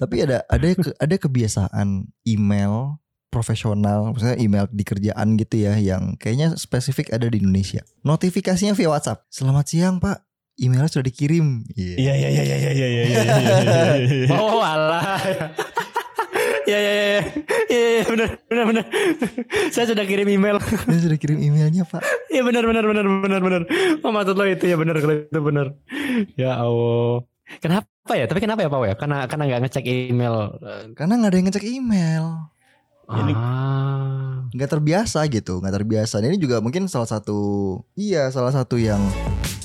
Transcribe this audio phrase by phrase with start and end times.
[0.00, 2.96] Tapi ada ada ada kebiasaan email
[3.28, 7.84] profesional, misalnya email di kerjaan gitu ya, yang kayaknya spesifik ada di Indonesia.
[8.00, 9.28] Notifikasinya via WhatsApp.
[9.28, 10.24] Selamat siang Pak,
[10.56, 11.68] emailnya sudah dikirim.
[11.76, 13.02] Iya iya iya iya iya iya
[14.08, 14.28] iya.
[14.32, 15.20] Oh alah.
[16.66, 17.22] Iya iya iya
[17.70, 18.84] iya ya benar benar benar.
[19.70, 20.58] Saya sudah kirim email.
[20.58, 22.02] Saya sudah kirim emailnya pak.
[22.26, 23.62] Iya benar benar benar benar benar.
[24.02, 25.78] Oh maksud lo itu ya benar kalau itu benar.
[26.34, 27.22] Ya Allah.
[27.46, 28.26] Kenapa ya?
[28.26, 28.94] Tapi kenapa ya Pak ya?
[28.98, 30.34] Karena karena nggak ngecek email.
[30.98, 32.24] Karena nggak ada yang ngecek email.
[33.06, 34.50] Ini- Ah.
[34.50, 36.18] nggak terbiasa gitu, nggak terbiasa.
[36.18, 37.38] Ini juga mungkin salah satu,
[37.94, 38.98] iya salah satu yang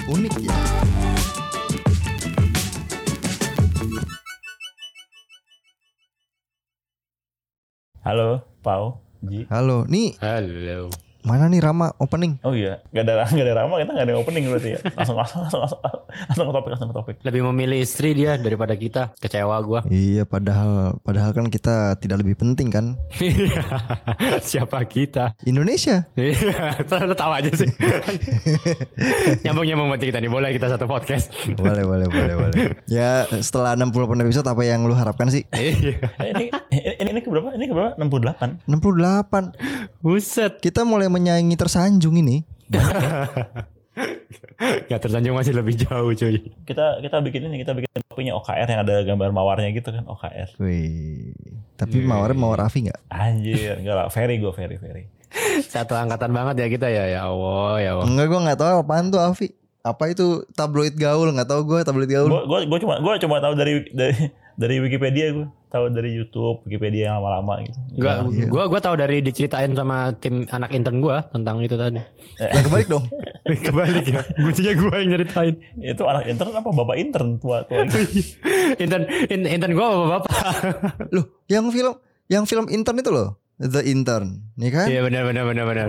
[0.05, 0.53] unik ya.
[8.01, 9.45] Halo, Pau, Ji.
[9.53, 10.89] Halo, nih Halo.
[11.21, 12.41] Mana nih Rama opening?
[12.41, 14.79] Oh iya, gak ada gak ada Rama kita gak ada opening berarti ya.
[14.97, 15.81] Langsung langsung langsung langsung,
[16.27, 17.15] langsung ke topik langsung ke topik.
[17.21, 19.13] Lebih memilih istri dia daripada kita.
[19.21, 19.81] Kecewa gua.
[20.01, 22.97] Iya, padahal padahal kan kita tidak lebih penting kan?
[24.49, 25.37] Siapa kita?
[25.45, 26.09] Indonesia.
[26.17, 27.69] Iya, tahu aja sih.
[29.45, 30.31] nyambung nyambung buat kita nih.
[30.31, 31.29] Boleh kita satu podcast.
[31.53, 32.53] boleh, boleh, boleh, boleh.
[32.89, 35.45] Ya, setelah 68 episode apa yang lu harapkan sih?
[35.53, 36.01] Iya.
[36.17, 36.45] Eh, ini,
[36.97, 37.53] ini ini ke berapa?
[37.53, 37.91] Ini ke berapa?
[37.99, 38.65] 68.
[38.65, 40.01] 68.
[40.01, 40.57] Buset.
[40.63, 42.47] Kita mulai menyaingi tersanjung ini.
[44.61, 46.37] Gak tersanjung masih lebih jauh cuy.
[46.63, 50.55] Kita kita bikin ini, kita bikin punya OKR yang ada gambar mawarnya gitu kan, OKR.
[50.61, 51.33] Wih.
[51.75, 53.09] Tapi Iya, mawar mawar Afi nggak?
[53.09, 55.09] Anjir, enggak lah, very gue very very.
[55.73, 57.09] Satu angkatan banget ya kita ya.
[57.09, 58.05] Ya Allah, ya Allah.
[58.05, 59.47] Enggak, gua nggak tahu apaan tuh Afi.
[59.81, 61.33] Apa itu tabloid gaul?
[61.33, 62.29] Nggak tahu gue tabloid gaul.
[62.29, 64.13] Gue gue gue cuma gue cuma tahu dari dari
[64.61, 67.79] dari Wikipedia gue, tahu dari YouTube, Wikipedia yang lama-lama gitu.
[67.97, 68.45] Gua, Iya.
[68.45, 71.97] gua, gua tahu dari diceritain sama tim anak intern gua tentang itu tadi.
[72.37, 73.05] Lah kebalik dong.
[73.65, 74.21] Kebalik ya.
[74.37, 75.55] Gucinya gua yang nyeritain.
[75.81, 77.97] Itu anak intern apa bapak intern tua tua gitu.
[78.83, 80.31] intern in- intern gua apa bapak?
[81.09, 81.97] Loh, yang film
[82.29, 83.41] yang film intern itu loh.
[83.61, 84.89] The Intern, nih kan?
[84.89, 85.87] Iya benar benar benar benar.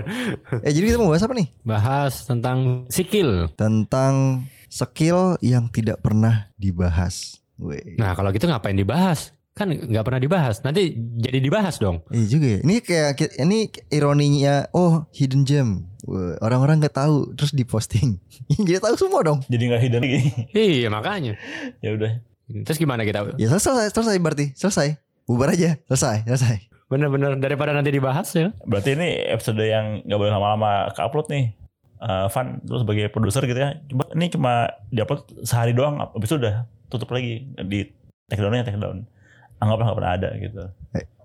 [0.60, 1.48] Eh jadi kita mau bahas apa nih?
[1.64, 3.48] Bahas tentang sikil.
[3.56, 7.40] Tentang skill yang tidak pernah dibahas.
[7.62, 7.96] Weh.
[7.96, 9.30] Nah kalau gitu ngapain dibahas?
[9.52, 10.64] Kan nggak pernah dibahas.
[10.64, 12.00] Nanti jadi dibahas dong.
[12.08, 12.58] Iya juga ya.
[12.64, 13.58] Ini kayak ini
[13.92, 15.92] ironinya oh hidden gem.
[16.42, 18.18] Orang-orang nggak tahu terus diposting.
[18.66, 19.38] Jadi tahu semua dong.
[19.46, 20.20] Jadi nggak hidden lagi.
[20.82, 21.38] Iya makanya.
[21.78, 22.18] ya udah.
[22.66, 23.38] Terus gimana kita?
[23.38, 24.50] Ya selesai, selesai berarti.
[24.58, 24.98] Selesai.
[25.30, 25.78] Bubar aja.
[25.86, 26.56] Selesai, selesai.
[26.90, 28.50] Bener-bener daripada nanti dibahas ya.
[28.66, 31.54] Berarti ini episode yang nggak boleh lama-lama ke upload nih.
[32.02, 33.78] Eh Van terus sebagai produser gitu ya.
[33.86, 34.52] Coba ini cuma
[34.90, 36.02] diupload sehari doang.
[36.02, 37.88] Habis itu udah tutup lagi di
[38.28, 39.08] take downnya take down.
[39.56, 40.62] Anggaplah nggak pernah ada gitu.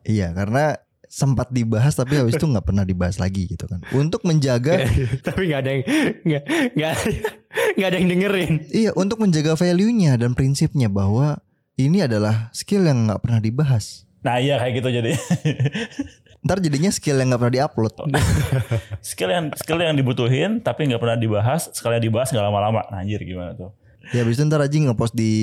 [0.08, 3.84] Iya, karena sempat dibahas tapi habis itu nggak pernah dibahas lagi gitu kan.
[3.92, 4.88] Untuk menjaga
[5.28, 5.84] Tapi nggak ada yang
[6.24, 6.44] nggak
[6.76, 6.94] nggak
[7.76, 8.54] nggak ada yang dengerin.
[8.72, 11.44] iya, untuk menjaga value-nya dan prinsipnya bahwa
[11.76, 14.08] ini adalah skill yang nggak pernah dibahas.
[14.24, 15.12] Nah iya kayak gitu jadi.
[16.46, 17.94] Ntar jadinya skill yang nggak pernah diupload.
[19.04, 21.72] skill yang skill yang dibutuhin tapi nggak pernah dibahas.
[21.74, 22.86] Sekali dibahas nggak lama-lama.
[22.94, 23.74] Nah, anjir gimana tuh?
[24.10, 25.34] Ya habis itu ntar aja ngepost di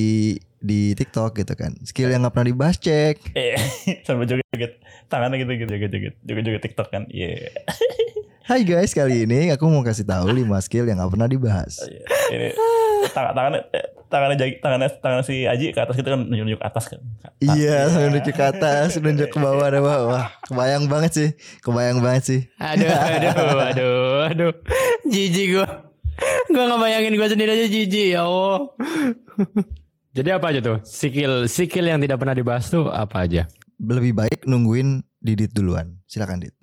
[0.59, 1.77] di TikTok gitu kan.
[1.83, 3.21] Skill yang nggak pernah dibahas cek.
[3.37, 3.57] Eh
[4.03, 7.05] sambil joget-joget tangannya gitu gitu joget-joget joget-joget TikTok kan.
[7.09, 7.53] Iya.
[8.45, 11.81] Hai guys, kali ini aku mau kasih tahu 5 skill yang nggak pernah dibahas.
[11.81, 12.05] Iya.
[12.29, 12.49] Ini
[13.09, 16.85] tangan tangannya eh, tangannya jagi- tangannya tangannya si Aji ke atas gitu kan nunjuk atas
[16.93, 17.01] kan.
[17.41, 20.25] Iya, sambil nunjuk ke atas, nunjuk ke bawah, ada bawah.
[20.45, 21.29] Kebayang banget sih,
[21.61, 22.41] kebayang banget sih.
[22.57, 23.33] Aduh, aduh,
[23.73, 24.53] aduh, aduh.
[25.09, 25.94] Jijik gua.
[26.51, 28.71] Gua nggak bayangin gua sendiri aja jijik ya Allah.
[30.15, 30.79] Jadi apa aja tuh?
[30.87, 33.51] Skill skill yang tidak pernah dibahas tuh apa aja?
[33.83, 35.99] Lebih baik nungguin Didit duluan.
[36.07, 36.55] Silakan Dit.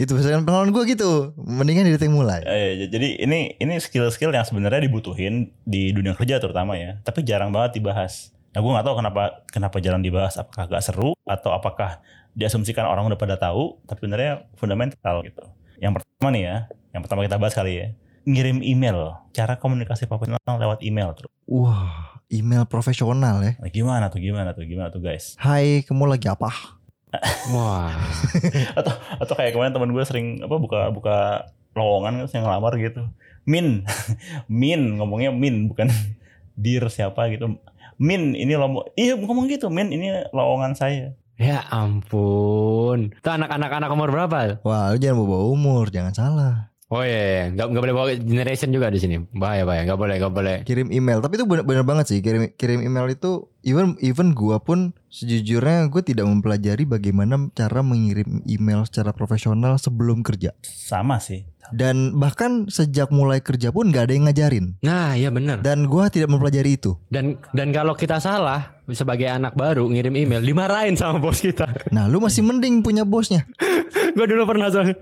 [0.00, 1.36] Itu misalkan pengalaman gue gitu.
[1.36, 2.40] Mendingan Didit yang mulai.
[2.48, 7.52] Eh, jadi ini ini skill-skill yang sebenarnya dibutuhin di dunia kerja terutama ya, tapi jarang
[7.52, 8.32] banget dibahas.
[8.56, 9.22] Nah, gue nggak tahu kenapa
[9.52, 10.40] kenapa jarang dibahas.
[10.40, 12.00] Apakah gak seru atau apakah
[12.32, 15.44] diasumsikan orang udah pada tahu, tapi sebenarnya fundamental gitu.
[15.76, 16.56] Yang pertama nih ya,
[16.96, 17.86] yang pertama kita bahas kali ya,
[18.22, 21.32] ngirim email, cara komunikasi profesional lewat email terus.
[21.50, 23.52] Wah, email profesional ya.
[23.58, 25.34] Nah, gimana tuh, gimana tuh, gimana tuh guys?
[25.36, 26.48] Hai, kamu lagi apa?
[27.54, 27.92] Wah.
[28.78, 31.16] Atau atau kayak kemarin teman gue sering apa buka buka
[31.76, 33.04] lowongan terus yang ngelamar gitu.
[33.44, 33.84] Min,
[34.48, 35.90] min ngomongnya min bukan
[36.62, 37.60] dir siapa gitu.
[38.00, 41.12] Min ini lomo iya ngomong gitu min ini lowongan saya.
[41.36, 43.12] Ya ampun.
[43.18, 44.62] Itu anak-anak anak umur berapa?
[44.62, 46.71] Wah, lu jangan bawa umur, jangan salah.
[46.92, 47.44] Oh iya, iya.
[47.56, 49.16] Nggak, nggak boleh bawa generation juga di sini.
[49.32, 49.88] Bahaya, bahaya.
[49.88, 50.56] Nggak boleh, nggak boleh.
[50.68, 52.18] Kirim email, tapi itu bener, bener banget sih.
[52.20, 58.40] Kirim kirim email itu even even gua pun sejujurnya gue tidak mempelajari bagaimana cara mengirim
[58.48, 60.56] email secara profesional sebelum kerja.
[60.64, 61.44] Sama sih.
[61.70, 64.66] Dan bahkan sejak mulai kerja pun nggak ada yang ngajarin.
[64.82, 65.62] Nah, iya bener.
[65.62, 66.98] Dan gua tidak mempelajari itu.
[67.08, 71.70] Dan dan kalau kita salah sebagai anak baru ngirim email dimarahin sama bos kita.
[71.94, 73.46] Nah, lu masih mending punya bosnya.
[74.16, 74.98] gue dulu pernah soalnya.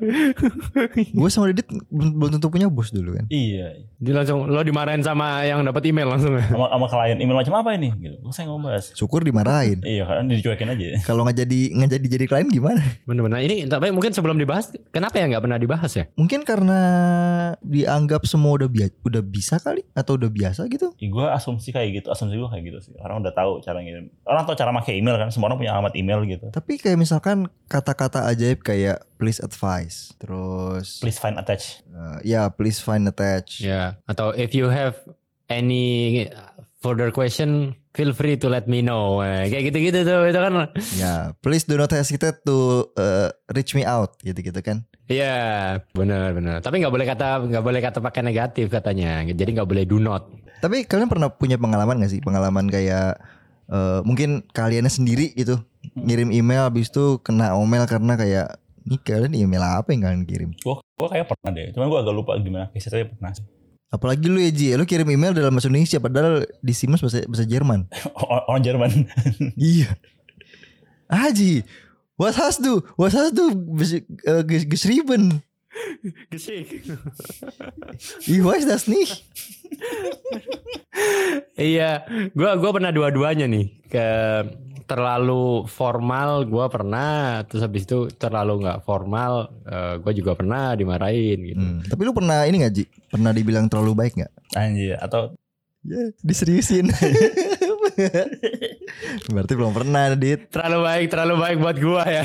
[1.17, 3.25] Gue sama Didit belum tentu punya bos dulu kan.
[3.33, 3.89] Iya.
[3.97, 6.45] Dia langsung lo dimarahin sama yang dapat email langsung ya.
[6.53, 7.89] Sama, sama klien email macam apa ini?
[7.97, 8.17] Gitu.
[8.31, 8.91] Saya ngombas.
[8.93, 9.79] Syukur dimarahin.
[9.91, 10.99] Iya kan dicuekin aja.
[11.03, 12.83] Kalau nggak jadi nggak jadi jadi klien gimana?
[13.05, 13.41] Bener-bener.
[13.41, 16.05] Ini tapi mungkin sebelum dibahas, kenapa ya nggak pernah dibahas ya?
[16.15, 16.81] Mungkin karena
[17.61, 20.93] dianggap semua udah bia- udah bisa kali atau udah biasa gitu.
[20.97, 22.95] Ya, gue asumsi kayak gitu, asumsi gue kayak gitu sih.
[22.99, 24.11] Orang udah tahu cara ngirim.
[24.23, 26.47] Orang tahu cara pakai email kan, semua orang punya alamat email gitu.
[26.51, 31.85] Tapi kayak misalkan kata-kata ajaib kayak please advise, terus Please find attach.
[31.91, 33.61] uh, ya please find attach.
[33.61, 34.01] Ya.
[34.07, 34.97] Atau if you have
[35.47, 36.27] any
[36.81, 39.23] further question, feel free to let me know.
[39.23, 40.53] Eh, kayak gitu-gitu tuh itu kan.
[40.97, 44.87] Ya, please do not hesitate to uh, reach me out gitu-gitu kan.
[45.11, 46.63] Iya, benar benar.
[46.63, 49.27] Tapi nggak boleh kata nggak boleh kata pakai negatif katanya.
[49.27, 50.31] Jadi nggak boleh do not.
[50.61, 52.21] Tapi kalian pernah punya pengalaman gak sih?
[52.21, 53.17] Pengalaman kayak
[53.73, 55.57] uh, mungkin kaliannya sendiri gitu
[55.97, 60.51] ngirim email habis itu kena omel karena kayak ini kalian email apa yang kalian kirim?
[60.61, 61.73] Gue gue kayak pernah deh.
[61.73, 63.45] Cuman gue agak lupa gimana case tapi pernah sih.
[63.91, 67.43] Apalagi lu ya Ji, lu kirim email dalam bahasa Indonesia padahal di Siemens bahasa, bahasa
[67.43, 67.91] Jerman.
[68.47, 69.11] Orang Jerman.
[69.59, 69.99] iya.
[71.11, 71.67] Aji,
[72.15, 72.87] was hast du?
[72.95, 75.43] Was hast du bes- äh, ges- geschrieben?
[76.31, 76.87] Gesik.
[78.27, 79.27] Ich weiß das nicht.
[81.55, 82.05] Iya,
[82.35, 83.67] gua gua pernah dua-duanya nih.
[83.87, 84.05] Ke
[84.91, 91.39] terlalu formal gua pernah, terus habis itu terlalu nggak formal eh, gua juga pernah dimarahin
[91.47, 91.63] gitu.
[91.63, 92.85] Hmm, Tapi lu pernah ini gak Ji?
[93.07, 94.33] Pernah dibilang terlalu baik gak?
[94.59, 94.99] Anjir.
[94.99, 95.39] Atau
[95.81, 96.93] Ya, diseriusin.
[99.33, 100.53] Berarti belum pernah, Dit.
[100.53, 102.25] Terlalu baik, terlalu baik buat gua ya.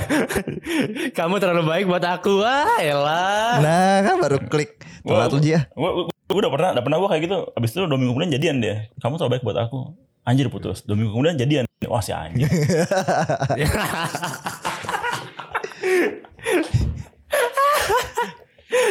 [1.16, 2.44] Kamu terlalu baik buat aku.
[2.44, 3.64] Ah, elah.
[3.64, 4.84] Nah, kan baru klik.
[5.08, 5.72] Telat lu Ji ya.
[5.72, 7.38] gue gue udah pernah, udah pernah gue kayak gitu.
[7.56, 8.76] Abis itu dua minggu kemudian jadian dia.
[9.00, 9.80] Kamu terlalu baik buat aku.
[10.26, 10.82] Anjir putus.
[10.82, 11.66] Dua minggu kemudian jadian.
[11.86, 12.50] Wah si anjir.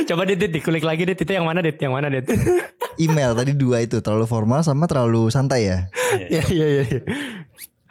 [0.04, 2.22] Coba dit, dit, dikulik lagi dit, itu yang mana dit, yang mana dit?
[3.00, 5.78] Email tadi dua itu terlalu formal sama terlalu santai ya.
[6.30, 6.82] Iya iya iya.
[6.86, 7.00] iya.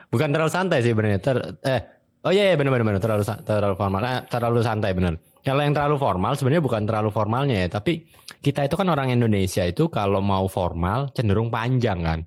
[0.07, 1.19] Bukan terlalu santai sih benernya.
[1.19, 1.37] Ter,
[1.67, 1.81] eh,
[2.23, 5.19] oh iya iya benar benar benar terlalu terlalu formal, eh, terlalu santai benar.
[5.43, 8.07] Kalau yang terlalu formal sebenarnya bukan terlalu formalnya ya, tapi
[8.39, 12.19] kita itu kan orang Indonesia itu kalau mau formal cenderung panjang kan.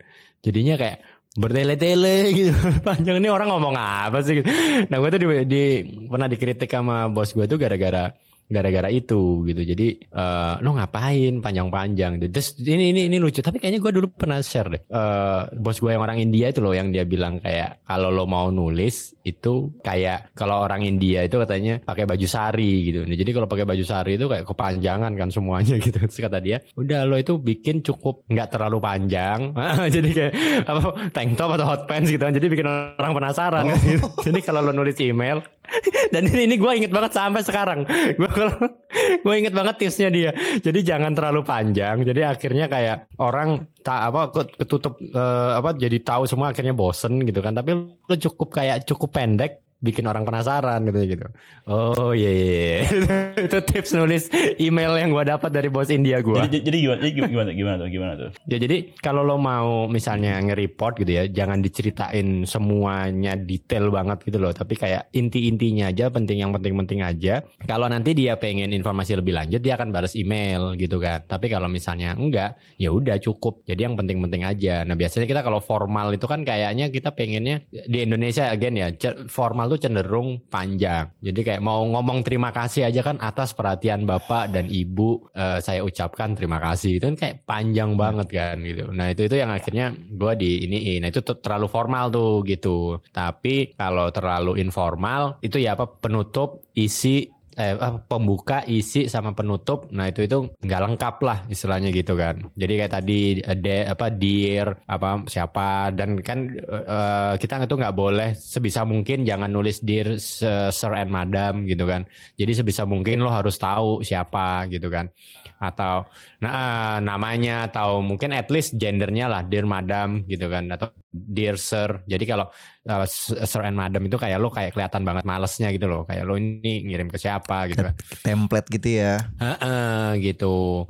[0.46, 1.02] Jadinya kayak
[1.34, 2.54] bertele-tele gitu.
[2.86, 4.40] Panjang ini orang ngomong apa sih?
[4.86, 8.14] Nah, gue tuh di, di- pernah dikritik sama bos gue tuh gara-gara
[8.46, 9.62] gara-gara itu gitu.
[9.62, 11.42] Jadi eh lo ngapain?
[11.42, 12.18] Panjang-panjang.
[12.18, 12.32] Gitu.
[12.32, 13.42] terus ini ini ini lucu.
[13.42, 14.82] Tapi kayaknya gue dulu pernah share deh.
[14.86, 18.48] Eh bos gue yang orang India itu loh yang dia bilang kayak kalau lo mau
[18.50, 23.02] nulis itu kayak kalau orang India itu katanya pakai baju sari gitu.
[23.02, 25.98] Nah, jadi kalau pakai baju sari itu kayak kepanjangan kan semuanya gitu.
[25.98, 29.50] Terus kata dia udah lo itu bikin cukup nggak terlalu panjang.
[29.96, 30.32] Jadi kayak
[30.66, 32.34] apa tank top atau hot pants gitu kan.
[32.34, 33.64] Jadi bikin orang penasaran.
[33.66, 34.06] Kan, gitu.
[34.22, 35.42] jadi kalau lo nulis email
[36.14, 37.84] dan ini, ini gue inget banget sampai sekarang.
[38.16, 38.30] Gue
[39.24, 40.30] gue inget banget tipsnya dia.
[40.62, 42.00] Jadi jangan terlalu panjang.
[42.06, 47.22] Jadi akhirnya kayak orang tak apa ke- ketutup eh, apa jadi tahu semua akhirnya bosen
[47.26, 47.52] gitu kan.
[47.52, 51.26] Tapi lu cukup kayak cukup pendek bikin orang penasaran gitu gitu
[51.68, 52.78] oh iya iya, iya.
[53.46, 57.00] itu tips nulis email yang gue dapat dari bos India gue jadi, jadi gimana?
[57.10, 57.50] Gimana?
[57.52, 57.88] Gimana tuh?
[57.90, 58.30] Gimana tuh?
[58.48, 64.38] Ya jadi kalau lo mau misalnya nge-report gitu ya, jangan diceritain semuanya detail banget gitu
[64.40, 67.42] loh, tapi kayak inti-intinya aja, penting yang penting-penting aja.
[67.64, 71.24] Kalau nanti dia pengen informasi lebih lanjut, dia akan balas email gitu kan.
[71.26, 73.66] Tapi kalau misalnya enggak, ya udah cukup.
[73.66, 74.86] Jadi yang penting-penting aja.
[74.86, 78.88] Nah biasanya kita kalau formal itu kan kayaknya kita pengennya di Indonesia again ya,
[79.28, 81.12] formal tuh cenderung panjang.
[81.22, 85.84] Jadi kayak mau ngomong terima kasih aja kan atas perhatian bapak dan ibu eh, saya
[85.84, 86.98] ucapkan terima kasih.
[86.98, 88.90] Itu kan kayak panjang banget kan gitu.
[88.90, 92.98] Nah itu itu yang akhirnya gue di ini, nah itu tuh terlalu formal tuh gitu.
[93.12, 97.72] Tapi kalau terlalu informal itu ya apa penutup isi eh
[98.04, 99.88] pembuka isi sama penutup.
[99.96, 102.44] Nah itu itu nggak lengkap lah istilahnya gitu kan.
[102.52, 105.90] Jadi kayak tadi eh, de, apa dear apa siapa.
[105.96, 111.64] Dan kan eh, kita itu nggak boleh sebisa mungkin jangan nulis dear sir and madam
[111.64, 112.04] gitu kan.
[112.36, 115.08] Jadi sebisa mungkin lo harus tahu siapa gitu kan
[115.56, 116.04] atau
[116.40, 122.04] nah namanya atau mungkin at least gendernya lah dear madam gitu kan atau dear sir.
[122.04, 122.46] Jadi kalau
[122.88, 126.02] uh, sir and madam itu kayak lo kayak kelihatan banget malesnya gitu loh.
[126.04, 127.94] Kayak lo ini ngirim ke siapa gitu kan.
[128.20, 129.16] Template gitu ya.
[129.40, 130.84] Heeh, gitu.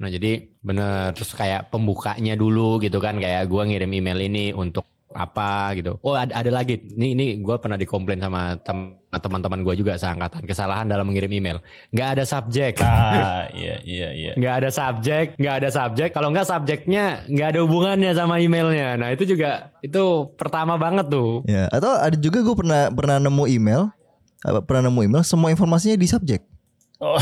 [0.00, 3.16] Nah jadi bener terus kayak pembukanya dulu gitu kan.
[3.16, 5.98] Kayak gua ngirim email ini untuk apa gitu.
[6.06, 6.78] Oh ada, ada lagi.
[6.78, 11.58] Ini ini gue pernah dikomplain sama tem- teman-teman gue juga seangkatan kesalahan dalam mengirim email.
[11.90, 12.78] Nggak ada subjek.
[12.78, 14.32] Ah, iya iya iya.
[14.38, 16.10] nggak ada subjek, nggak ada subjek.
[16.14, 18.94] Kalau nggak subjeknya nggak ada hubungannya sama emailnya.
[18.94, 21.42] Nah itu juga itu pertama banget tuh.
[21.50, 23.90] Ya, atau ada juga gue pernah pernah nemu email,
[24.46, 26.46] apa, pernah nemu email semua informasinya di subjek.
[27.02, 27.18] Oh.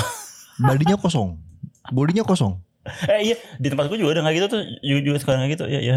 [0.61, 1.40] Badinya kosong.
[1.88, 2.61] Bodinya kosong.
[3.12, 4.62] Eh iya, di tempat gue juga ada nggak gitu tuh.
[4.80, 5.64] Juga, juga sekarang nggak gitu.
[5.68, 5.97] Ya ya.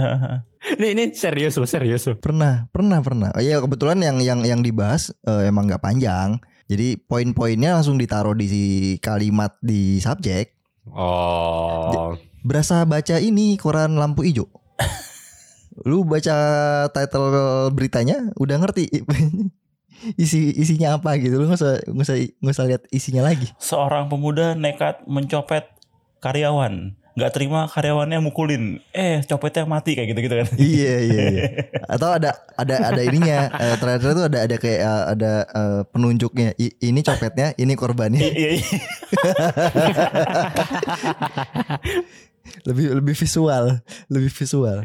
[0.78, 2.18] Ini ini serius loh, serius loh.
[2.20, 3.30] Pernah, pernah, pernah.
[3.34, 6.38] Oh, iya kebetulan yang yang yang dibahas eh, emang nggak panjang.
[6.72, 10.56] Jadi poin-poinnya langsung ditaruh di kalimat di subjek.
[10.88, 12.16] Oh.
[12.42, 14.48] Berasa baca ini koran lampu hijau.
[15.88, 16.38] Lu baca
[16.96, 17.28] title
[17.76, 18.88] beritanya udah ngerti
[20.24, 21.38] isi isinya apa gitu.
[21.38, 23.52] Lu nggak usah nggak usah nggak usah lihat isinya lagi.
[23.62, 25.68] Seorang pemuda nekat mencopet
[26.22, 26.96] karyawan.
[27.12, 28.80] Nggak terima karyawannya mukulin.
[28.96, 30.48] Eh, copetnya mati kayak gitu-gitu kan.
[30.56, 31.44] iya iya iya.
[31.94, 36.56] Atau ada ada ada ininya eh, terakhir tuh ada ada kayak eh, ada eh, penunjuknya.
[36.56, 38.22] I- ini copetnya, ini korbannya.
[38.24, 38.64] Iya iya.
[42.68, 44.78] lebih lebih visual, lebih visual.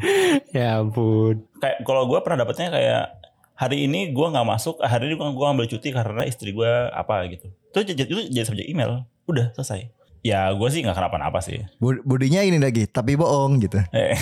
[0.51, 1.47] ya ampun.
[1.57, 3.03] Kayak kalau gue pernah dapetnya kayak
[3.57, 7.23] hari ini gue nggak masuk, hari ini gue gue ambil cuti karena istri gue apa
[7.31, 7.47] gitu.
[7.71, 9.07] Itu jadi itu jadi subjek email.
[9.25, 9.89] Udah selesai.
[10.25, 11.63] Ya gue sih nggak kenapa-napa sih.
[11.81, 13.79] Bodinya ini lagi, tapi bohong gitu.
[13.95, 14.17] Eh,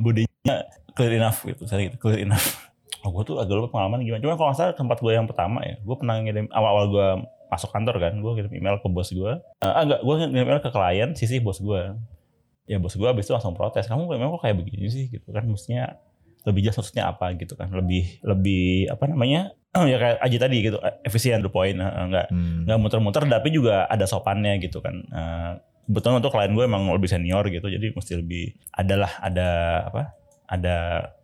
[0.00, 0.54] Bodinya
[0.92, 2.58] clear enough gitu, saya gitu clear enough.
[3.02, 4.22] Oh, gue tuh agak lupa pengalaman gimana.
[4.22, 7.08] Cuma kalau salah tempat gue yang pertama ya, gue pernah ngirim awal-awal gue
[7.50, 9.32] masuk kantor kan, gue kirim email ke bos gue.
[9.60, 11.82] Ah enggak, gue ngirim email ke klien, sisi bos gue.
[12.70, 15.44] Ya bos gue abis itu langsung protes, kamu memang kok kayak begini sih gitu kan,
[15.44, 15.98] mestinya
[16.42, 19.54] lebih jelas maksudnya apa gitu kan, lebih lebih apa namanya?
[19.90, 22.68] ya kayak aja tadi gitu, efisien the point, enggak Hmm.
[22.68, 25.00] nggak muter-muter tapi juga ada sopannya gitu kan.
[25.82, 29.48] Kebetulan untuk klien gue emang lebih senior gitu jadi mesti lebih adalah ada
[29.90, 30.02] apa
[30.46, 30.76] ada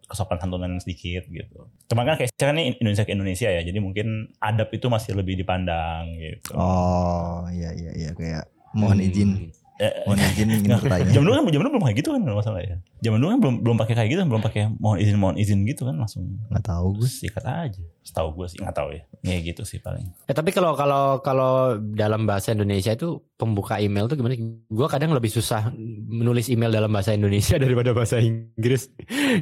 [0.04, 1.68] kesopan santunan sedikit gitu.
[1.86, 5.36] Cuman kan kayak sekarang ini Indonesia ke Indonesia ya jadi mungkin adab itu masih lebih
[5.36, 6.56] dipandang gitu.
[6.56, 8.10] Oh iya iya iya.
[8.12, 9.06] Kayak mohon Hmm.
[9.06, 9.30] izin,
[9.78, 11.06] mohon izin ingin bertanya.
[11.14, 12.76] Zaman dulu kan zaman dulu belum kayak gitu kan nggak masalah ya.
[12.98, 15.86] Zaman dulu kan belum belum pakai kayak gitu, belum pakai mohon izin mohon izin gitu
[15.86, 17.06] kan langsung Nggak tahu gue.
[17.06, 17.82] sikat aja.
[18.02, 19.02] Setahu gue sih nggak tahu ya.
[19.22, 20.08] Kayak gitu sih paling.
[20.26, 24.34] Eh, tapi kalau kalau kalau dalam bahasa Indonesia itu pembuka email tuh gimana?
[24.66, 25.70] Gue kadang lebih susah
[26.08, 28.88] menulis email dalam bahasa Indonesia daripada bahasa Inggris.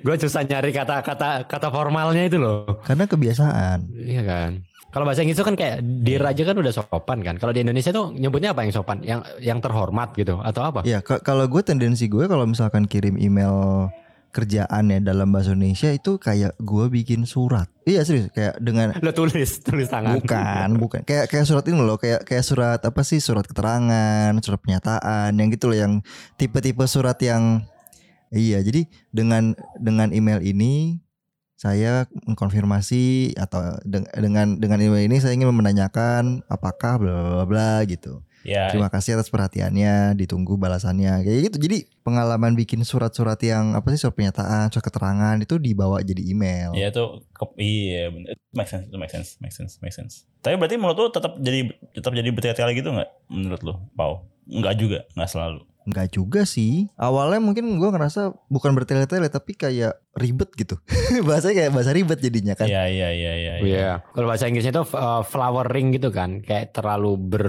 [0.03, 2.83] Gue susah nyari kata-kata kata formalnya itu loh.
[2.83, 3.89] Karena kebiasaan.
[3.95, 4.66] Iya kan.
[4.97, 7.37] Kalau bahasa Inggris itu kan kayak dir aja kan udah sopan kan.
[7.37, 9.05] Kalau di Indonesia tuh nyebutnya apa yang sopan?
[9.05, 10.89] Yang yang terhormat gitu atau apa?
[10.89, 13.93] Ya ka- kalau gue tendensi gue kalau misalkan kirim email
[14.33, 17.69] kerjaan ya dalam bahasa Indonesia itu kayak gue bikin surat.
[17.85, 20.17] Iya serius kayak dengan Lo tulis tulis tangan.
[20.17, 24.61] bukan bukan kayak kayak surat ini loh kayak kayak surat apa sih surat keterangan surat
[24.61, 25.93] pernyataan yang gitu loh yang
[26.37, 27.69] tipe-tipe surat yang
[28.29, 31.05] iya jadi dengan dengan email ini
[31.57, 37.73] saya mengkonfirmasi atau deng- dengan dengan email ini saya ingin menanyakan apakah bla bla bla,
[37.89, 43.75] gitu Ya, terima kasih atas perhatiannya ditunggu balasannya kayak gitu jadi pengalaman bikin surat-surat yang
[43.75, 48.39] apa sih surat pernyataan surat keterangan itu dibawa jadi email Ya itu ke, iya bener.
[48.39, 50.31] Itu make sense, itu make sense, make sense, make sense.
[50.47, 53.11] Tapi berarti menurut lu tetap jadi tetap jadi bertele-tele gitu nggak?
[53.35, 54.31] Menurut lu, Pau?
[54.47, 55.67] Enggak juga, nggak selalu.
[55.87, 56.91] Enggak juga sih.
[56.99, 60.83] Awalnya mungkin gua ngerasa bukan bertele-tele tapi kayak ribet gitu.
[61.27, 62.67] Bahasanya kayak bahasa ribet jadinya kan.
[62.67, 63.53] Iya iya iya iya.
[63.63, 63.93] Iya.
[64.11, 67.47] Kalau bahasa Inggrisnya itu uh, flowering gitu kan, kayak terlalu ber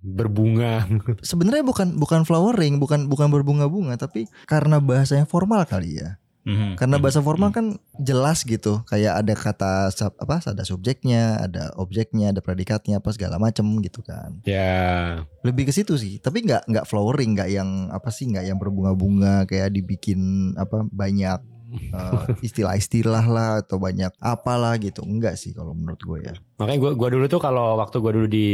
[0.00, 0.86] berbunga.
[1.20, 6.22] Sebenarnya bukan bukan flowering, bukan bukan berbunga-bunga tapi karena bahasanya formal kali ya.
[6.40, 7.56] Mhm, Karena mhm, bahasa formal mhm.
[7.56, 7.66] kan
[8.00, 8.80] jelas gitu.
[8.88, 10.40] Kayak ada kata sub- apa?
[10.40, 14.40] Ada subjeknya, ada objeknya, ada predikatnya apa segala macem gitu kan.
[14.48, 15.20] ya.
[15.44, 16.16] Lebih ke situ sih.
[16.16, 18.24] Tapi nggak nggak flowering, nggak yang apa sih?
[18.30, 25.02] nggak yang berbunga-bunga kayak dibikin apa banyak eh, istilah-istilah lah atau banyak apalah gitu.
[25.04, 26.34] Enggak sih kalau menurut gue ya.
[26.58, 28.48] Makanya gua gua dulu tuh kalau waktu gua dulu di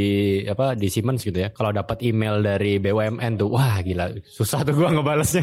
[0.46, 4.74] apa di Siemens gitu ya, kalau dapat email dari BUMN tuh, wah gila, susah tuh
[4.78, 5.42] gua ngebalesnya.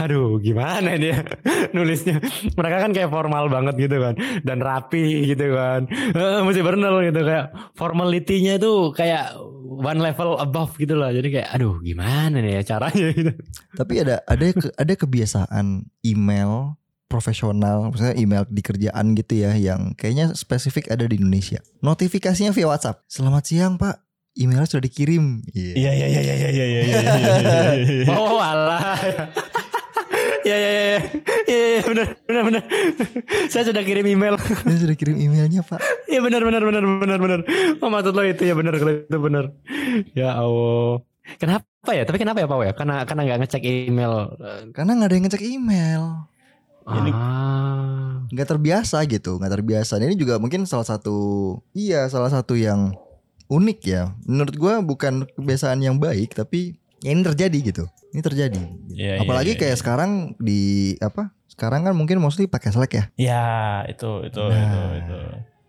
[0.00, 1.20] Aduh, gimana dia
[1.76, 2.16] nulisnya?
[2.56, 7.20] Mereka kan kayak formal banget gitu kan, dan rapi gitu kan, Eh, mesti bener gitu
[7.20, 9.36] kayak formality-nya tuh kayak
[9.70, 11.12] one level above gitu lah.
[11.12, 13.32] Jadi kayak, aduh, gimana nih ya caranya gitu.
[13.76, 20.30] Tapi ada ada ada kebiasaan email profesional, maksudnya email di kerjaan gitu ya, yang kayaknya
[20.32, 21.58] spesifik ada di Indonesia.
[21.82, 23.02] Notifikasinya via WhatsApp.
[23.10, 23.98] Selamat siang Pak,
[24.38, 25.42] emailnya sudah dikirim.
[25.50, 25.74] Iya.
[25.74, 27.00] Iya iya iya iya iya iya iya iya,
[27.42, 27.72] iya.
[27.82, 28.14] iya.
[28.14, 28.94] Oh alah.
[30.40, 30.98] Ya ya ya ya
[31.46, 32.62] ya ya, benar benar benar.
[33.48, 34.34] Saya sudah kirim email.
[34.38, 35.80] Dia sudah kirim emailnya Pak.
[36.08, 37.40] Iya benar benar benar benar benar.
[37.78, 39.44] Oh maksud lo itu ya benar kalau itu benar.
[40.16, 41.04] Ya Allah.
[41.36, 42.02] Kenapa ya?
[42.02, 42.72] Tapi kenapa ya Pak ya?
[42.72, 44.12] Karena karena nggak ngecek email.
[44.72, 46.02] Karena nggak ada yang ngecek email.
[46.90, 48.24] Ini- Ah.
[48.32, 51.14] nggak terbiasa gitu nggak terbiasa Dan ini juga mungkin salah satu
[51.70, 52.96] iya salah satu yang
[53.46, 58.62] unik ya menurut gua bukan kebiasaan yang baik tapi ya ini terjadi gitu ini terjadi
[58.90, 59.80] iya, apalagi iya, kayak iya.
[59.80, 60.60] sekarang di
[60.98, 63.44] apa sekarang kan mungkin mostly pakai Slack ya Ya
[63.86, 64.56] itu itu Nah.
[64.56, 65.18] itu itu.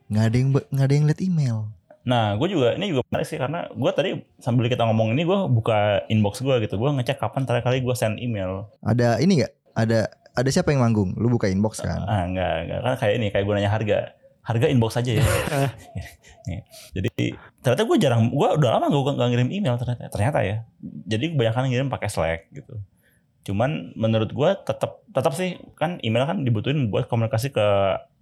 [0.08, 1.58] nggak ada yang nggak ada yang lihat email
[2.02, 4.10] Nah, gue juga ini juga menarik sih karena gue tadi
[4.42, 6.82] sambil kita ngomong ini gue buka inbox gue gitu.
[6.82, 8.74] Gue ngecek kapan terakhir kali gue send email.
[8.82, 12.80] ada ini nggak ada ada siapa yang manggung lu buka inbox kan Ah enggak, enggak
[12.82, 14.00] kan kayak ini kayak gue nanya harga.
[14.42, 15.26] Harga inbox aja ya.
[16.98, 20.58] Jadi ternyata gue jarang, gue udah lama gue gak ngirim email ternyata, ternyata ya.
[20.82, 22.82] Jadi kebanyakan ngirim pakai Slack gitu.
[23.46, 27.66] Cuman menurut gue tetap tetap sih kan email kan dibutuhin buat komunikasi ke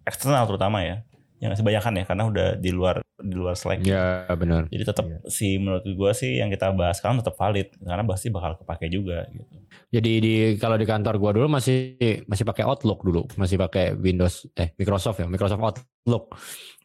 [0.03, 1.03] eksternal terutama ya.
[1.39, 3.83] Yang kebanyakan ya karena udah di luar di luar Slack.
[3.83, 4.67] Ya benar.
[4.71, 5.19] Jadi tetap Iya.
[5.27, 9.27] si menurut gue sih yang kita bahas sekarang tetap valid karena pasti bakal kepake juga
[9.29, 9.55] gitu.
[9.89, 14.45] Jadi di kalau di kantor gua dulu masih masih pakai Outlook dulu, masih pakai Windows
[14.53, 16.25] eh Microsoft ya, Microsoft Outlook.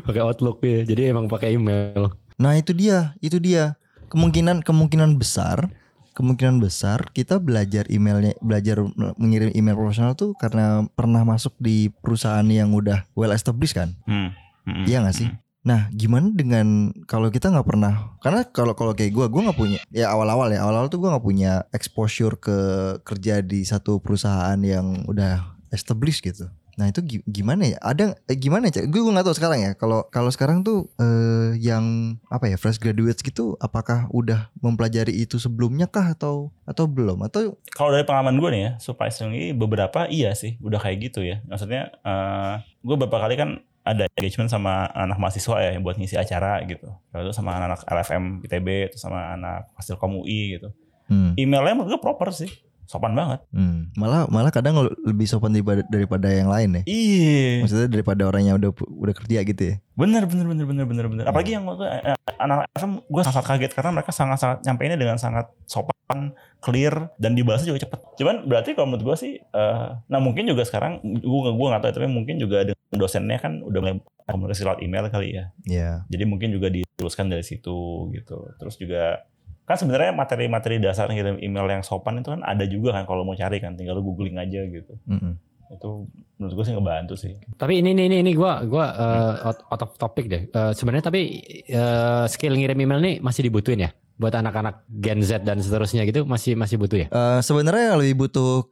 [0.07, 0.81] pakai Outlook ya.
[0.83, 2.09] Jadi emang pakai email.
[2.35, 3.75] Nah itu dia, itu dia
[4.07, 5.71] kemungkinan kemungkinan besar,
[6.13, 8.83] kemungkinan besar kita belajar emailnya, belajar
[9.15, 14.31] mengirim email profesional tuh karena pernah masuk di perusahaan yang udah well established kan, Hmm.
[14.65, 14.85] Mm-mm.
[14.85, 15.29] iya nggak sih?
[15.65, 19.79] Nah gimana dengan kalau kita nggak pernah, karena kalau kalau kayak gue, gue nggak punya,
[19.89, 22.57] ya awal-awal ya, awal-awal tuh gue nggak punya exposure ke
[23.01, 26.45] kerja di satu perusahaan yang udah established gitu.
[26.75, 27.77] Nah itu gi- gimana ya?
[27.79, 28.83] Ada eh, gimana ya?
[28.85, 29.71] Gue nggak tahu sekarang ya.
[29.73, 35.39] Kalau kalau sekarang tuh eh, yang apa ya fresh graduates gitu, apakah udah mempelajari itu
[35.39, 37.25] sebelumnya kah atau atau belum?
[37.25, 41.39] Atau Kalau dari pengalaman gue nih ya, surprisingly beberapa iya sih udah kayak gitu ya.
[41.47, 42.53] Maksudnya eh
[42.83, 43.49] gue beberapa kali kan
[43.85, 46.89] ada engagement sama anak mahasiswa ya buat ngisi acara gitu.
[47.13, 50.73] Lalu sama anak LFM ITB, terus sama anak Fasilkom UI gitu.
[51.13, 52.49] hmm, Emailnya menurut gue proper sih,
[52.85, 53.39] sopan banget.
[53.51, 56.83] hmm, malah malah kadang lebih sopan daripada daripada yang lain ya.
[56.85, 59.75] Iya, Maksudnya daripada orang yang udah udah kerja gitu ya.
[59.95, 61.25] bener bener bener bener bener bener.
[61.25, 65.15] Apalagi yang waktu eh, anak LFM gue sangat kaget karena mereka sangat sangat nyampeinnya dengan
[65.15, 67.99] sangat sopan, clear dan dibalasnya juga cepet.
[68.19, 71.91] Cuman berarti kalau menurut gue sih, eh, nah mungkin juga sekarang gue gue nggak tahu
[71.95, 75.45] tapi mungkin juga dengan dosennya kan udah mulai komunikasi lewat email kali ya.
[75.63, 75.89] Ya.
[76.11, 78.51] Jadi mungkin juga diteruskan dari situ gitu.
[78.59, 79.23] Terus juga
[79.65, 83.33] kan sebenarnya materi-materi dasar ngirim email yang sopan itu kan ada juga kan kalau mau
[83.33, 84.93] cari kan tinggal lu googling aja gitu.
[85.09, 85.33] mm-mm.
[85.73, 86.05] Itu
[86.37, 87.33] menurut gue sih ngebantu sih.
[87.57, 90.45] Tapi ini ini ini, ini gua gua eh, out, out of topic deh.
[90.45, 95.41] Eh, sebenarnya tapi eh, skill ngirim email nih masih dibutuhin ya buat anak-anak Gen Z
[95.41, 97.07] dan seterusnya gitu masih masih butuh ya.
[97.09, 98.69] Eh, Sebenarnya lebih butuh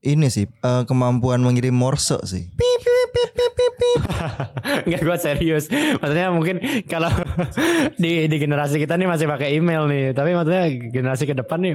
[0.00, 2.48] ini sih eh, kemampuan mengirim morse sih.
[2.56, 3.59] Pip, pip, pip, pip.
[4.86, 5.66] Enggak gua serius.
[5.70, 7.10] Maksudnya mungkin kalau
[7.96, 11.74] di di generasi kita nih masih pakai email nih, tapi maksudnya generasi ke depan nih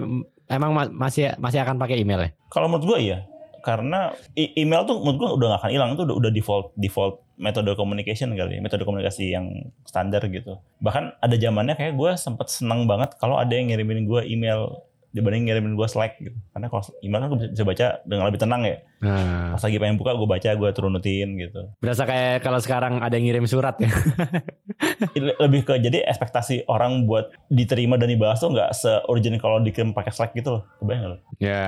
[0.49, 2.29] emang ma- masih masih akan pakai email ya.
[2.53, 3.25] Kalau menurut gue iya,
[3.65, 7.67] karena email tuh menurut gue udah gak akan hilang itu udah, udah default default metode
[7.75, 9.51] communication kali, ya, metode komunikasi yang
[9.83, 10.55] standar gitu.
[10.79, 15.47] Bahkan ada zamannya kayak gue sempet seneng banget kalau ada yang ngirimin gue email dibanding
[15.47, 16.35] ngirimin gue Slack gitu.
[16.51, 18.77] Karena kalau email kan gue bisa, baca dengan lebih tenang ya.
[18.99, 21.71] Nah, Pas lagi pengen buka gue baca, gue turunutin gitu.
[21.79, 23.87] berasa kayak kalau sekarang ada yang ngirim surat ya.
[25.15, 29.91] Le- Lebih ke jadi ekspektasi orang buat diterima dan dibahas tuh nggak se-urgent kalau dikirim
[29.91, 30.63] pakai Slack gitu loh.
[30.77, 31.17] Kebayang nggak lo?
[31.37, 31.63] ya,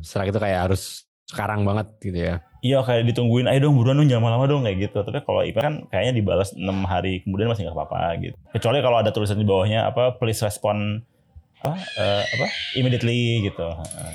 [0.00, 0.82] setelah itu kayak harus
[1.24, 2.34] sekarang banget gitu ya.
[2.60, 4.98] Iya kayak ditungguin, ayo dong buruan dong jangan lama-lama dong kayak gitu.
[5.00, 8.36] Tapi kalau email kan kayaknya dibalas 6 hari kemudian masih nggak apa-apa gitu.
[8.52, 11.02] Kecuali kalau ada tulisan di bawahnya apa please respond
[11.62, 13.62] apa eh, apa immediately gitu.
[13.62, 14.14] Heeh.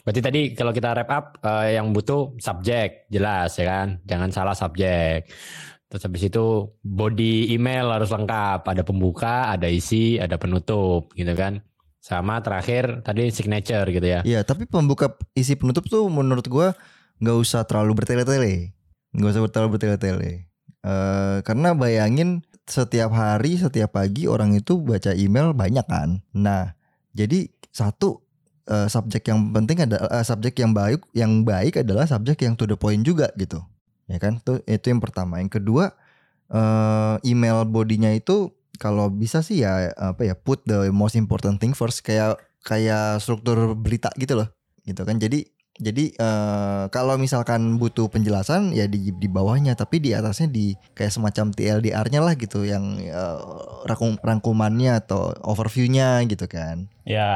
[0.00, 4.56] Berarti tadi kalau kita wrap up eh, yang butuh subjek jelas ya kan, jangan salah
[4.56, 5.28] subjek.
[5.88, 11.60] Terus habis itu body email harus lengkap, ada pembuka, ada isi, ada penutup gitu kan.
[12.00, 14.20] Sama terakhir tadi signature gitu ya.
[14.24, 16.72] Iya, tapi pembuka isi penutup tuh menurut gua
[17.20, 18.72] nggak usah terlalu bertele-tele.
[19.12, 20.32] Nggak usah terlalu bertele-tele.
[20.84, 26.20] Eh karena bayangin setiap hari, setiap pagi orang itu baca email banyak kan.
[26.36, 26.76] Nah,
[27.16, 28.20] jadi satu
[28.68, 32.68] eh, subjek yang penting adalah eh, subjek yang baik, yang baik adalah subjek yang to
[32.68, 33.64] the point juga gitu.
[34.08, 34.40] Ya kan?
[34.40, 35.40] Itu itu yang pertama.
[35.40, 35.92] Yang kedua
[36.48, 41.76] eh email bodinya itu kalau bisa sih ya apa ya put the most important thing
[41.76, 44.48] first kayak kayak struktur berita gitu loh
[44.88, 45.44] gitu kan jadi
[45.78, 51.14] jadi eh, kalau misalkan butuh penjelasan ya di di bawahnya tapi di atasnya di kayak
[51.14, 53.38] semacam TLDR-nya lah gitu yang eh,
[53.86, 57.30] rangkum rangkumannya atau overview-nya gitu kan Ya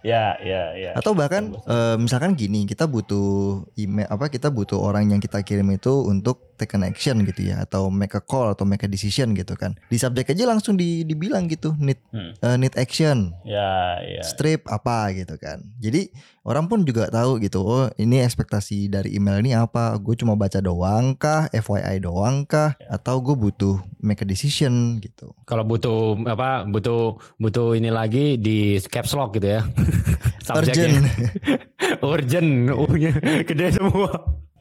[0.00, 0.90] ya ya ya.
[0.96, 5.68] atau bahkan eh, misalkan gini kita butuh email apa kita butuh orang yang kita kirim
[5.70, 9.32] itu untuk take an action gitu ya atau make a call atau make a decision
[9.32, 9.72] gitu kan.
[9.88, 12.36] Di subjek aja langsung di, dibilang gitu need Hmm.
[12.38, 14.20] uh, need action, Ya, ya.
[14.20, 15.64] strip apa gitu kan.
[15.78, 17.62] Jadi orang pun juga tahu gitu.
[17.62, 19.94] Oh, ini ekspektasi dari email ini apa?
[19.96, 21.46] Gue cuma baca doang kah?
[21.48, 22.74] FYI doang kah?
[22.86, 25.30] Atau gue butuh make a decision gitu.
[25.46, 29.62] Kalau butuh apa butuh butuh ini lagi di caps lock gitu ya.
[30.50, 31.06] Urgent.
[32.02, 32.50] Urgent.
[32.74, 33.14] U-nya
[33.46, 34.10] gede semua.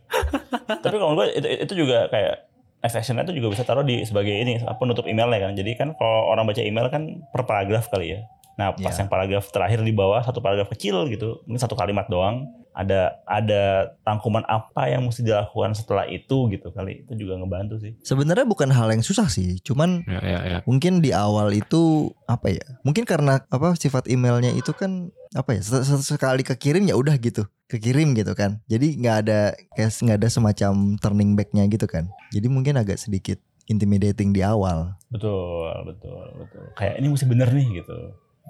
[0.83, 4.63] Tapi kalau gue itu, itu juga kayak actionnya itu juga bisa taruh di sebagai ini
[4.63, 5.53] apa nutup emailnya kan.
[5.55, 8.19] Jadi kan kalau orang baca email kan per paragraf kali ya.
[8.55, 9.03] Nah pas Iya.
[9.03, 12.47] yang paragraf terakhir di bawah satu paragraf kecil gitu, mungkin satu kalimat doang.
[12.71, 13.61] Ada ada
[14.01, 17.03] rangkuman apa yang mesti dilakukan setelah itu gitu kali.
[17.03, 17.93] Itu juga ngebantu sih.
[18.01, 20.59] Sebenarnya bukan hal yang susah sih, cuman Ya, ya, ya.
[20.63, 25.61] mungkin di awal itu apa ya mungkin karena apa sifat emailnya itu kan apa ya
[25.61, 29.39] se- se- sekali kekirim ya udah gitu kekirim gitu kan jadi nggak ada
[29.75, 33.37] kayak nggak ada semacam turning backnya gitu kan jadi mungkin agak sedikit
[33.69, 36.63] intimidating di awal Betul, betul, betul.
[36.73, 37.97] Kayak ini mesti bener nih gitu.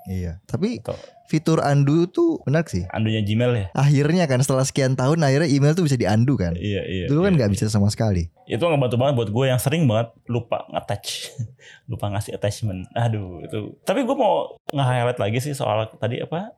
[0.08, 0.96] Iya tapi Atau
[1.30, 3.66] fitur undo tuh benar sih andunya Gmail ya.
[3.78, 7.06] akhirnya kan setelah sekian tahun akhirnya email tuh bisa diandu kan Iya, iya.
[7.06, 7.56] dulu kan iya, nggak iya.
[7.58, 11.30] bisa sama sekali Itu ngebantu banget buat gue yang sering banget lupa nge-attach.
[11.94, 12.90] lupa ngasih attachment.
[12.98, 13.78] Aduh, itu.
[13.86, 16.58] Tapi gue mau nge-highlight lagi sih soal tadi apa?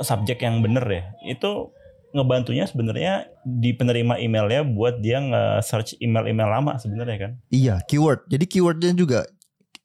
[0.00, 1.02] subjek yang bener ya.
[1.28, 1.76] Itu
[2.16, 7.32] ngebantunya sebenarnya di penerima emailnya buat dia nge-search email-email lama sebenarnya kan.
[7.52, 9.28] iya keyword jadi keywordnya juga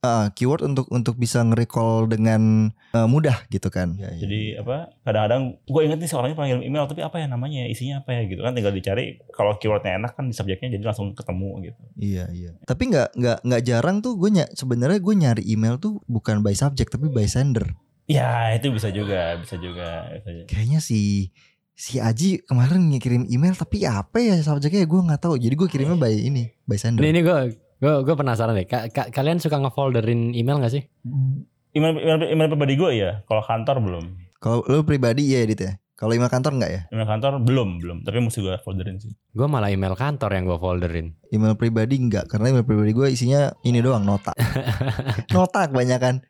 [0.02, 4.26] ah, keyword untuk untuk bisa nge-recall dengan eh, mudah gitu kan Ya, ya.
[4.26, 4.90] Jadi apa?
[5.06, 8.22] Kadang-kadang gue inget nih seorangnya pernah ngirim email tapi apa ya namanya, isinya apa ya
[8.26, 9.22] gitu kan tinggal dicari.
[9.30, 11.82] Kalau keywordnya enak kan di subjeknya jadi langsung ketemu gitu.
[12.02, 12.52] Iya iya.
[12.66, 16.58] Tapi nggak nggak nggak jarang tuh gue ny sebenarnya gue nyari email tuh bukan by
[16.58, 17.78] subject tapi by sender.
[18.10, 20.10] Ya itu bisa juga, bisa juga.
[20.18, 20.48] Bisa juga.
[20.50, 21.30] Kayaknya si
[21.78, 25.38] si Aji kemarin ngirim email tapi apa ya subjeknya gue nggak tahu.
[25.38, 27.06] Jadi gue kirimnya by ini by sender.
[27.06, 27.38] Ini ini gue
[27.82, 28.70] gue gue penasaran deh.
[28.70, 30.86] Ka- ka- kalian suka ngefolderin email gak sih?
[31.74, 34.06] Email, email, email pribadi gue ya, kalau kantor belum.
[34.38, 35.74] Kalau lu pribadi ya Edit ya.
[36.02, 36.82] Kalau email kantor nggak ya?
[36.90, 37.98] Email kantor belum, belum.
[38.02, 39.14] Tapi mesti gue folderin sih.
[39.38, 41.14] Gue malah email kantor yang gue folderin.
[41.30, 44.34] Email pribadi nggak karena email pribadi gue isinya ini doang nota.
[45.38, 46.26] nota kebanyakan.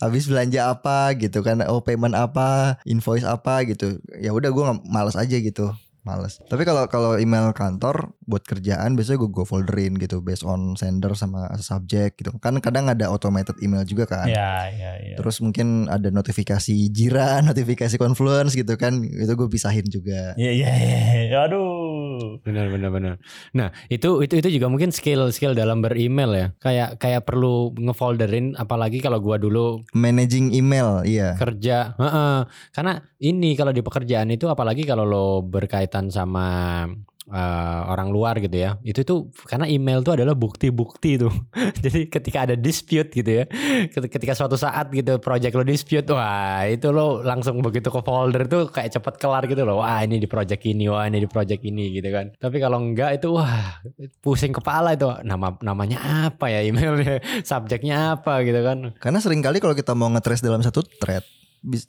[0.00, 3.96] Habis belanja apa gitu kan, oh payment apa, invoice apa gitu.
[4.20, 5.72] Ya udah gue malas aja gitu.
[6.04, 6.38] Males.
[6.44, 11.16] Tapi kalau kalau email kantor buat kerjaan biasanya gue gue folderin gitu based on sender
[11.16, 12.30] sama subject gitu.
[12.38, 14.28] Kan kadang ada automated email juga kan.
[14.28, 15.16] Ya, ya, ya.
[15.16, 19.00] Terus mungkin ada notifikasi Jira, notifikasi Confluence gitu kan.
[19.00, 20.36] Itu gue pisahin juga.
[20.36, 21.38] Iya, iya, iya.
[21.48, 22.03] Aduh.
[22.42, 23.14] Benar benar benar.
[23.56, 26.46] Nah itu itu itu juga mungkin skill skill dalam beremail ya.
[26.60, 28.54] Kayak kayak perlu ngefolderin.
[28.58, 31.34] Apalagi kalau gua dulu Managing email, iya.
[31.38, 31.94] kerja.
[31.96, 32.36] Heeh.
[32.74, 36.84] Karena ini kalau di pekerjaan itu apalagi kalau lo berkaitan sama
[37.28, 38.76] eh, orang luar gitu ya.
[38.80, 41.32] Itu tuh karena email tuh adalah bukti-bukti tuh.
[41.84, 43.44] Jadi ketika ada dispute gitu ya.
[43.88, 48.44] ket- Ketika suatu saat gitu project lo dispute, wah itu lo langsung begitu ke folder
[48.46, 49.80] tuh kayak cepet kelar gitu loh.
[49.80, 52.32] Wah ini di project ini, wah ini di project ini gitu kan.
[52.36, 53.80] Tapi kalau enggak itu wah
[54.20, 55.08] pusing kepala itu.
[55.24, 55.98] Nama namanya
[56.30, 58.92] apa ya emailnya, subjeknya apa gitu kan.
[59.00, 61.24] Karena sering kali kalau kita mau nge-trace dalam satu thread,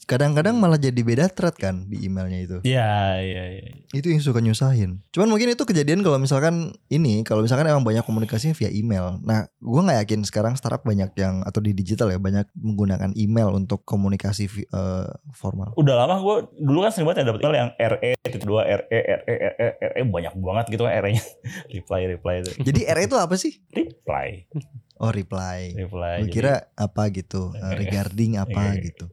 [0.07, 2.57] kadang-kadang malah jadi beda thread kan di emailnya itu.
[2.63, 3.71] Iya, iya, iya.
[3.91, 5.03] Itu yang suka nyusahin.
[5.11, 9.19] Cuman mungkin itu kejadian kalau misalkan ini, kalau misalkan emang banyak komunikasinya via email.
[9.21, 13.51] Nah, gua nggak yakin sekarang startup banyak yang atau di digital ya banyak menggunakan email
[13.51, 15.75] untuk komunikasi eh, formal.
[15.75, 18.87] Udah lama gue dulu kan sering banget ya dapet email yang RE titik dua RE
[18.87, 21.23] RE RE RE banyak banget gitu kan RE-nya.
[21.75, 22.51] reply reply itu.
[22.63, 23.59] Jadi R itu apa sih?
[23.75, 24.47] Reply,
[24.95, 25.75] Oh reply.
[25.75, 26.23] reply.
[26.23, 29.11] Gue Jadi, kira apa gitu, eh, regarding apa gitu.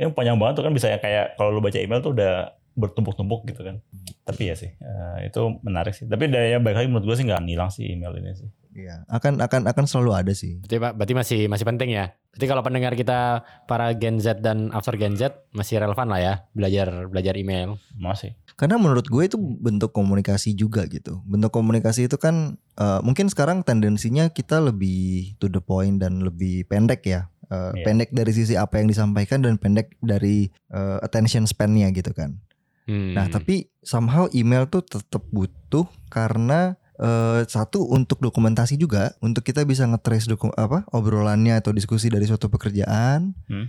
[0.00, 3.46] Yang panjang banget tuh kan bisa ya kayak kalau lu baca email tuh udah bertumpuk-tumpuk
[3.50, 3.76] gitu kan.
[4.24, 6.06] Tapi ya sih, eh, itu menarik sih.
[6.06, 8.50] Tapi daya baik lagi menurut gue sih nggak hilang sih email ini sih.
[8.70, 10.62] Iya, akan akan akan selalu ada sih.
[10.62, 12.14] Berarti, Pak, berarti masih masih penting ya.
[12.30, 16.34] Berarti kalau pendengar kita para Gen Z dan after Gen Z masih relevan lah ya
[16.54, 17.82] belajar belajar email.
[17.98, 18.38] Masih.
[18.54, 21.18] Karena menurut gue itu bentuk komunikasi juga gitu.
[21.26, 26.62] Bentuk komunikasi itu kan eh, mungkin sekarang tendensinya kita lebih to the point dan lebih
[26.70, 27.26] pendek ya.
[27.50, 27.82] Eh, Iya.
[27.82, 32.38] Pendek dari sisi apa yang disampaikan dan pendek dari eh, attention span-nya gitu kan.
[32.86, 33.12] Hmm.
[33.12, 39.64] Nah tapi somehow email tuh tetap butuh karena eh, satu untuk dokumentasi juga untuk kita
[39.64, 43.34] bisa nge-trace doku- apa obrolannya atau diskusi dari suatu pekerjaan.
[43.48, 43.66] Hmm.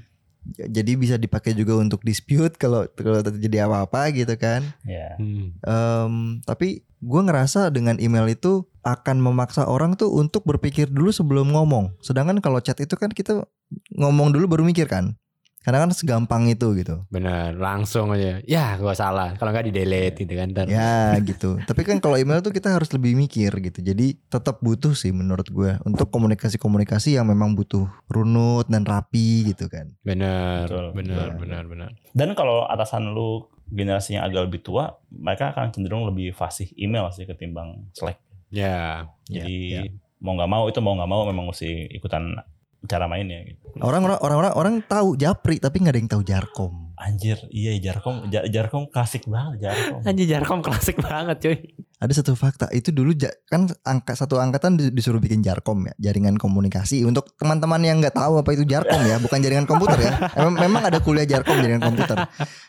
[0.58, 4.66] Jadi bisa dipakai juga untuk dispute kalau kalau terjadi apa-apa gitu kan.
[4.82, 5.16] Ya.
[5.22, 5.54] Hmm.
[5.62, 11.54] Em, tapi gue ngerasa dengan email itu akan memaksa orang tuh untuk berpikir dulu sebelum
[11.54, 11.94] ngomong.
[12.02, 13.46] Sedangkan kalau chat itu kan kita
[13.94, 15.14] ngomong dulu baru mikir kan.
[15.62, 17.06] Karena kan segampang itu gitu.
[17.08, 18.42] Bener, langsung aja.
[18.44, 19.38] Ya, gua salah.
[19.38, 20.50] Kalau nggak di delete gitu kan.
[20.50, 20.66] Ntar.
[20.66, 21.62] Ya gitu.
[21.62, 23.80] Tapi kan kalau email tuh kita harus lebih mikir gitu.
[23.80, 29.70] Jadi tetap butuh sih menurut gue untuk komunikasi-komunikasi yang memang butuh runut dan rapi gitu
[29.70, 29.94] kan.
[30.02, 31.40] Bener, Betul, bener, betul.
[31.46, 31.90] bener, bener.
[32.12, 37.24] Dan kalau atasan lu generasinya agak lebih tua, mereka akan cenderung lebih fasih email sih
[37.24, 38.18] ketimbang Slack.
[38.50, 39.82] Ya, Ya, Jadi ya.
[40.20, 42.36] mau nggak mau itu mau nggak mau memang mesti ikutan
[42.82, 43.62] cara mainnya gitu.
[43.78, 46.74] Orang-orang orang-orang orang tahu Japri tapi nggak ada yang tahu Jarkom.
[46.98, 50.06] Anjir, iya Jarkom, Ja- Jarkom klasik banget Jarkom.
[50.06, 51.58] anjir Jarkom klasik banget cuy.
[51.98, 53.14] Ada satu fakta itu dulu
[53.46, 57.06] kan angka satu angkatan di- disuruh bikin Jarkom ya, jaringan komunikasi.
[57.06, 60.14] Untuk teman-teman yang nggak tahu apa itu Jarkom ya, bukan jaringan komputer ya.
[60.38, 62.18] Emang, memang ada kuliah Jarkom jaringan komputer.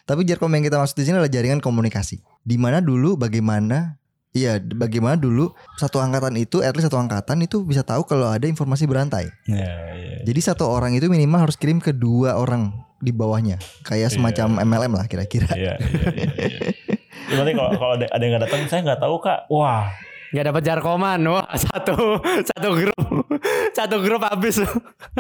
[0.05, 2.21] Tapi Jarkom yang kita maksud di sini adalah jaringan komunikasi.
[2.41, 4.01] Di mana dulu bagaimana
[4.33, 8.49] Iya, bagaimana dulu satu angkatan itu, at least satu angkatan itu bisa tahu kalau ada
[8.49, 9.29] informasi berantai.
[9.45, 10.17] Iya, iya.
[10.25, 14.17] Jadi satu orang itu minimal harus kirim ke dua orang di bawahnya, kayak Iya.
[14.17, 15.53] semacam MLM lah kira-kira.
[15.53, 17.37] Iya, iya, iya, iya.
[17.37, 19.53] Nanti kalau kalau ada, ada yang nggak datang, saya nggak tahu kak.
[19.53, 19.93] Wah,
[20.33, 21.21] Nggak dapat Jarkoman.
[21.29, 22.97] Wah, satu satu grup.
[23.77, 24.65] Satu grup habis.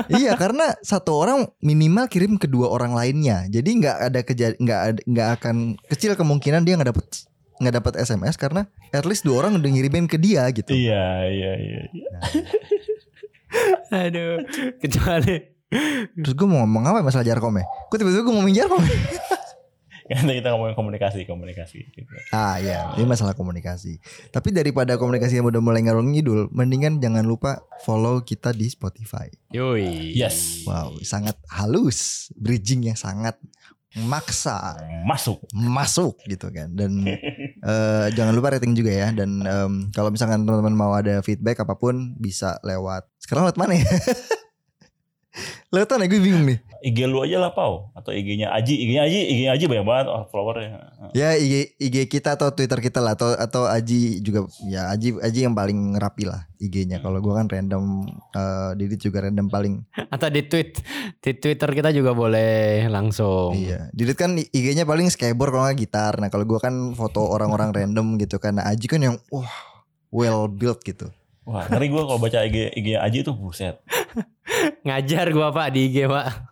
[0.09, 4.81] iya karena satu orang minimal kirim ke dua orang lainnya jadi nggak ada keja nggak
[4.88, 5.57] ada- nggak akan
[5.88, 7.07] kecil kemungkinan dia nggak dapet
[7.62, 11.53] nggak dapat SMS karena at least dua orang udah ngirimin ke dia gitu iya, iya,
[11.57, 11.81] iya.
[11.87, 12.11] iya.
[14.09, 14.40] Aduh,
[14.81, 15.53] kecuali
[16.20, 18.85] terus gue mau ngomong apa ya masalah Jarkom ya gue tiba-tiba gue ngomongin Jarkom
[20.12, 21.88] Nanti kita ngomongin komunikasi, komunikasi.
[21.88, 22.12] Gitu.
[22.37, 23.96] ah iya ini masalah komunikasi
[24.29, 29.33] tapi daripada komunikasi yang udah mulai ngarung ngidul mendingan jangan lupa follow kita di Spotify
[29.57, 30.12] Yoi.
[30.12, 30.68] Yes.
[30.68, 33.40] wow sangat halus bridging yang sangat
[33.96, 34.78] maksa.
[35.05, 35.44] Masuk.
[35.52, 36.72] masuk gitu kan.
[36.72, 37.05] Dan
[37.70, 39.09] eh, jangan lupa rating juga ya.
[39.12, 43.05] Dan em, kalau misalkan teman-teman mau ada feedback apa pun bisa lewat.
[43.20, 43.88] Sekarang lewat mana ya?
[45.72, 46.05] Lewat mana?
[46.05, 47.95] Gue bingung nih IG lu aja lah Pau.
[47.95, 50.71] Atau IG-nya Aji, IG-nya Aji, IG-nya Aji banyak banget oh, followernya.
[51.14, 55.47] ya IG IG kita atau Twitter kita lah atau atau Aji juga ya Aji Aji
[55.47, 59.75] yang paling rapi lah IG-nya kalau gue kan random eh, Didit juga random paling.
[60.14, 60.83] Atau di tweet
[61.23, 63.55] di Twitter kita juga boleh langsung.
[63.55, 63.90] iya.
[63.95, 66.18] Didit kan IG-nya paling skateboard kalau nggak gitar.
[66.18, 68.59] Nah kalau gue kan foto orang-orang random gitu kan.
[68.59, 69.51] Nah Aji kan yang wah
[70.11, 71.11] well built gitu.
[71.42, 73.83] Wah, ngeri gue kalau baca IG IG-nya Aji tuh buset.
[74.87, 76.52] Ngajar gua Pak di IG Pak.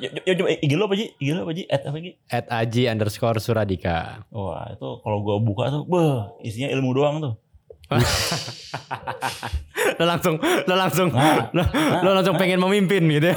[0.00, 1.06] Ya, coba IG lu apa Ji?
[1.20, 1.64] IG lu apa Ji?
[1.68, 2.10] At apa Ji?
[2.32, 4.24] At Aji underscore Suradika.
[4.32, 7.34] Wah, itu kalau gua buka tuh, beh, isinya ilmu doang tuh.
[10.00, 11.62] Lo langsung lo langsung Nah, lo,
[12.00, 13.36] lo langsung pengen memimpin gitu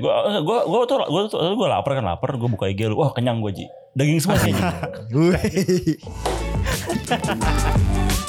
[0.00, 2.96] gua gua gua tuh gua tuh gua lapar kan lapar, gua buka IG lu.
[2.96, 3.68] Wah, kenyang gua Ji.
[3.92, 4.56] Daging semua sih.
[5.12, 6.00] Wih.